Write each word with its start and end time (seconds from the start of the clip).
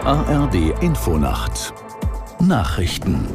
ARD 0.00 0.82
Infonacht 0.82 1.72
Nachrichten 2.40 3.26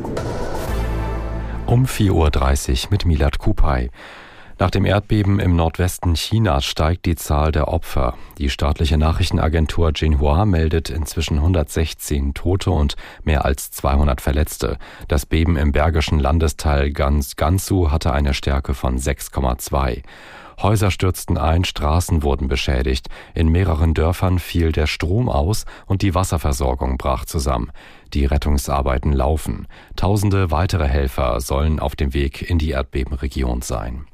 um 1.66 1.86
4.30 1.86 2.86
Uhr 2.86 2.88
mit 2.92 3.06
Milad 3.06 3.40
Kupay. 3.40 3.90
Nach 4.58 4.70
dem 4.70 4.84
Erdbeben 4.84 5.40
im 5.40 5.56
Nordwesten 5.56 6.16
Chinas 6.16 6.66
steigt 6.66 7.06
die 7.06 7.16
Zahl 7.16 7.52
der 7.52 7.70
Opfer. 7.70 8.16
Die 8.40 8.50
staatliche 8.50 8.98
Nachrichtenagentur 8.98 9.94
Xinhua 9.94 10.46
meldet 10.46 10.90
inzwischen 10.90 11.38
116 11.38 12.34
Tote 12.34 12.72
und 12.72 12.96
mehr 13.24 13.46
als 13.46 13.72
200 13.72 14.20
Verletzte. 14.20 14.78
Das 15.08 15.26
Beben 15.26 15.56
im 15.56 15.72
bergischen 15.72 16.20
Landesteil 16.20 16.92
Gansu 16.92 17.92
hatte 17.92 18.12
eine 18.12 18.34
Stärke 18.34 18.74
von 18.74 18.98
6,2. 18.98 20.04
Häuser 20.62 20.92
stürzten 20.92 21.38
ein, 21.38 21.64
Straßen 21.64 22.22
wurden 22.22 22.48
beschädigt. 22.48 23.08
In 23.34 23.50
mehreren 23.50 23.94
Dörfern 23.94 24.40
fiel 24.40 24.72
der 24.72 24.88
Strom 24.88 25.30
aus 25.30 25.66
und 25.86 26.02
die 26.02 26.14
Wasserversorgung 26.16 26.98
brach 26.98 27.26
zusammen. 27.26 27.72
Die 28.14 28.26
Rettungsarbeiten 28.26 29.14
laufen. 29.14 29.68
Tausende 29.96 30.52
weitere 30.52 30.88
Helfer 30.88 31.40
sollen 31.40 31.80
auf 31.80 31.96
dem 31.96 32.14
Weg 32.14 32.42
in 32.42 32.58
die 32.58 32.72
Erdbebenregion 32.72 33.62
sein. 33.62 34.06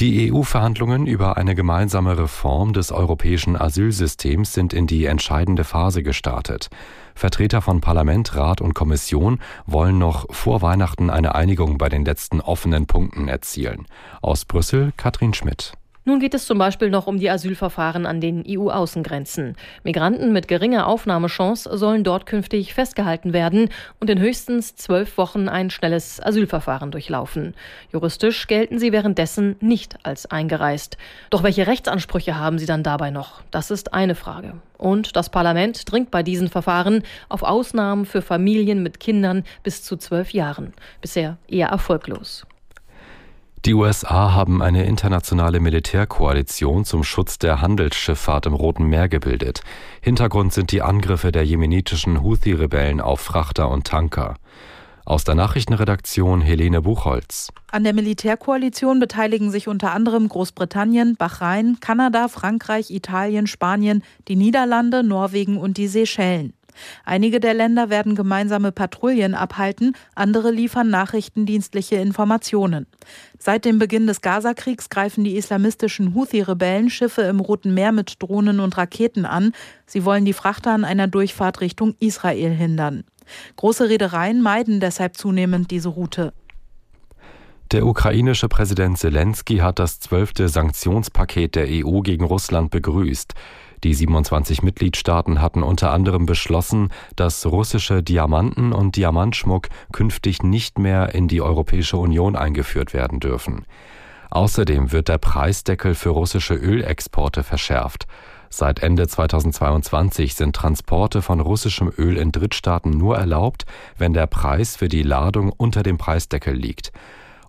Die 0.00 0.32
EU-Verhandlungen 0.32 1.06
über 1.06 1.36
eine 1.36 1.54
gemeinsame 1.54 2.18
Reform 2.18 2.72
des 2.72 2.90
europäischen 2.90 3.54
Asylsystems 3.54 4.52
sind 4.52 4.72
in 4.72 4.88
die 4.88 5.04
entscheidende 5.04 5.62
Phase 5.62 6.02
gestartet. 6.02 6.68
Vertreter 7.14 7.62
von 7.62 7.80
Parlament, 7.80 8.34
Rat 8.34 8.60
und 8.60 8.74
Kommission 8.74 9.38
wollen 9.66 9.98
noch 9.98 10.26
vor 10.34 10.62
Weihnachten 10.62 11.10
eine 11.10 11.36
Einigung 11.36 11.78
bei 11.78 11.88
den 11.88 12.04
letzten 12.04 12.40
offenen 12.40 12.86
Punkten 12.86 13.28
erzielen. 13.28 13.86
Aus 14.20 14.44
Brüssel 14.44 14.92
Katrin 14.96 15.32
Schmidt. 15.32 15.74
Nun 16.06 16.20
geht 16.20 16.34
es 16.34 16.44
zum 16.44 16.58
Beispiel 16.58 16.90
noch 16.90 17.06
um 17.06 17.18
die 17.18 17.30
Asylverfahren 17.30 18.04
an 18.04 18.20
den 18.20 18.44
EU-Außengrenzen. 18.46 19.56
Migranten 19.84 20.34
mit 20.34 20.48
geringer 20.48 20.86
Aufnahmechance 20.86 21.78
sollen 21.78 22.04
dort 22.04 22.26
künftig 22.26 22.74
festgehalten 22.74 23.32
werden 23.32 23.70
und 24.00 24.10
in 24.10 24.20
höchstens 24.20 24.76
zwölf 24.76 25.16
Wochen 25.16 25.48
ein 25.48 25.70
schnelles 25.70 26.22
Asylverfahren 26.22 26.90
durchlaufen. 26.90 27.54
Juristisch 27.90 28.46
gelten 28.48 28.78
sie 28.78 28.92
währenddessen 28.92 29.56
nicht 29.60 29.96
als 30.02 30.26
eingereist. 30.26 30.98
Doch 31.30 31.42
welche 31.42 31.66
Rechtsansprüche 31.66 32.36
haben 32.38 32.58
sie 32.58 32.66
dann 32.66 32.82
dabei 32.82 33.10
noch? 33.10 33.40
Das 33.50 33.70
ist 33.70 33.94
eine 33.94 34.14
Frage. 34.14 34.60
Und 34.76 35.16
das 35.16 35.30
Parlament 35.30 35.90
dringt 35.90 36.10
bei 36.10 36.22
diesen 36.22 36.50
Verfahren 36.50 37.02
auf 37.30 37.42
Ausnahmen 37.42 38.04
für 38.04 38.20
Familien 38.20 38.82
mit 38.82 39.00
Kindern 39.00 39.42
bis 39.62 39.82
zu 39.82 39.96
zwölf 39.96 40.34
Jahren. 40.34 40.74
Bisher 41.00 41.38
eher 41.48 41.68
erfolglos. 41.68 42.44
Die 43.66 43.72
USA 43.72 44.34
haben 44.34 44.60
eine 44.60 44.84
internationale 44.84 45.58
Militärkoalition 45.58 46.84
zum 46.84 47.02
Schutz 47.02 47.38
der 47.38 47.62
Handelsschifffahrt 47.62 48.44
im 48.44 48.52
Roten 48.52 48.84
Meer 48.84 49.08
gebildet. 49.08 49.62
Hintergrund 50.02 50.52
sind 50.52 50.70
die 50.70 50.82
Angriffe 50.82 51.32
der 51.32 51.46
jemenitischen 51.46 52.22
Houthi-Rebellen 52.22 53.00
auf 53.00 53.22
Frachter 53.22 53.70
und 53.70 53.86
Tanker. 53.86 54.36
Aus 55.06 55.24
der 55.24 55.34
Nachrichtenredaktion 55.34 56.42
Helene 56.42 56.82
Buchholz. 56.82 57.48
An 57.70 57.84
der 57.84 57.94
Militärkoalition 57.94 59.00
beteiligen 59.00 59.50
sich 59.50 59.66
unter 59.66 59.92
anderem 59.92 60.28
Großbritannien, 60.28 61.16
Bahrain, 61.16 61.78
Kanada, 61.80 62.28
Frankreich, 62.28 62.90
Italien, 62.90 63.46
Spanien, 63.46 64.02
die 64.28 64.36
Niederlande, 64.36 65.02
Norwegen 65.02 65.56
und 65.56 65.78
die 65.78 65.88
Seychellen. 65.88 66.52
Einige 67.04 67.40
der 67.40 67.54
Länder 67.54 67.90
werden 67.90 68.14
gemeinsame 68.14 68.72
Patrouillen 68.72 69.34
abhalten, 69.34 69.94
andere 70.14 70.50
liefern 70.50 70.90
nachrichtendienstliche 70.90 71.96
Informationen. 71.96 72.86
Seit 73.38 73.64
dem 73.64 73.78
Beginn 73.78 74.06
des 74.06 74.20
Gazakriegs 74.20 74.88
greifen 74.88 75.24
die 75.24 75.36
islamistischen 75.36 76.14
Houthi-Rebellen 76.14 76.90
Schiffe 76.90 77.22
im 77.22 77.40
Roten 77.40 77.74
Meer 77.74 77.92
mit 77.92 78.22
Drohnen 78.22 78.60
und 78.60 78.76
Raketen 78.76 79.26
an. 79.26 79.52
Sie 79.86 80.04
wollen 80.04 80.24
die 80.24 80.32
Frachter 80.32 80.72
an 80.72 80.84
einer 80.84 81.08
Durchfahrt 81.08 81.60
Richtung 81.60 81.94
Israel 82.00 82.50
hindern. 82.50 83.04
Große 83.56 83.88
Reedereien 83.88 84.42
meiden 84.42 84.80
deshalb 84.80 85.16
zunehmend 85.16 85.70
diese 85.70 85.88
Route. 85.88 86.32
Der 87.72 87.86
ukrainische 87.86 88.48
Präsident 88.48 88.98
Zelensky 88.98 89.56
hat 89.56 89.78
das 89.78 89.98
zwölfte 89.98 90.48
Sanktionspaket 90.48 91.54
der 91.54 91.66
EU 91.68 92.02
gegen 92.02 92.24
Russland 92.24 92.70
begrüßt. 92.70 93.34
Die 93.84 93.92
27 93.92 94.62
Mitgliedstaaten 94.62 95.42
hatten 95.42 95.62
unter 95.62 95.92
anderem 95.92 96.24
beschlossen, 96.24 96.88
dass 97.16 97.44
russische 97.44 98.02
Diamanten 98.02 98.72
und 98.72 98.96
Diamantschmuck 98.96 99.68
künftig 99.92 100.42
nicht 100.42 100.78
mehr 100.78 101.14
in 101.14 101.28
die 101.28 101.42
Europäische 101.42 101.98
Union 101.98 102.34
eingeführt 102.34 102.94
werden 102.94 103.20
dürfen. 103.20 103.66
Außerdem 104.30 104.90
wird 104.90 105.08
der 105.08 105.18
Preisdeckel 105.18 105.94
für 105.94 106.08
russische 106.08 106.54
Ölexporte 106.54 107.42
verschärft. 107.42 108.06
Seit 108.48 108.82
Ende 108.82 109.06
2022 109.06 110.34
sind 110.34 110.56
Transporte 110.56 111.20
von 111.20 111.40
russischem 111.40 111.92
Öl 111.98 112.16
in 112.16 112.32
Drittstaaten 112.32 112.90
nur 112.90 113.18
erlaubt, 113.18 113.66
wenn 113.98 114.14
der 114.14 114.26
Preis 114.26 114.76
für 114.76 114.88
die 114.88 115.02
Ladung 115.02 115.52
unter 115.52 115.82
dem 115.82 115.98
Preisdeckel 115.98 116.54
liegt. 116.54 116.90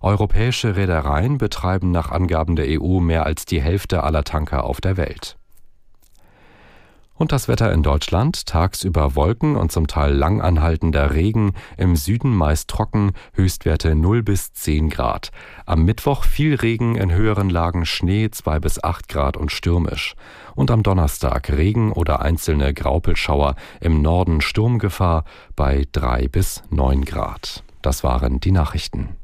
Europäische 0.02 0.76
Reedereien 0.76 1.38
betreiben 1.38 1.92
nach 1.92 2.10
Angaben 2.10 2.56
der 2.56 2.66
EU 2.68 3.00
mehr 3.00 3.24
als 3.24 3.46
die 3.46 3.62
Hälfte 3.62 4.04
aller 4.04 4.24
Tanker 4.24 4.64
auf 4.64 4.82
der 4.82 4.98
Welt. 4.98 5.38
Und 7.18 7.32
das 7.32 7.48
Wetter 7.48 7.72
in 7.72 7.82
Deutschland 7.82 8.44
tagsüber 8.46 9.14
Wolken 9.14 9.56
und 9.56 9.72
zum 9.72 9.86
Teil 9.86 10.12
lang 10.12 10.42
anhaltender 10.42 11.14
Regen, 11.14 11.54
im 11.78 11.96
Süden 11.96 12.34
meist 12.34 12.68
trocken, 12.68 13.12
Höchstwerte 13.32 13.94
0 13.94 14.22
bis 14.22 14.52
10 14.52 14.90
Grad. 14.90 15.30
Am 15.64 15.84
Mittwoch 15.84 16.24
viel 16.24 16.56
Regen, 16.56 16.94
in 16.94 17.10
höheren 17.12 17.48
Lagen 17.48 17.86
Schnee 17.86 18.30
2 18.30 18.60
bis 18.60 18.84
8 18.84 19.08
Grad 19.08 19.36
und 19.38 19.50
stürmisch. 19.50 20.14
Und 20.54 20.70
am 20.70 20.82
Donnerstag 20.82 21.50
Regen 21.50 21.90
oder 21.92 22.20
einzelne 22.20 22.74
Graupelschauer, 22.74 23.54
im 23.80 24.02
Norden 24.02 24.42
Sturmgefahr 24.42 25.24
bei 25.54 25.86
3 25.92 26.28
bis 26.28 26.62
9 26.70 27.06
Grad. 27.06 27.64
Das 27.80 28.04
waren 28.04 28.40
die 28.40 28.52
Nachrichten. 28.52 29.16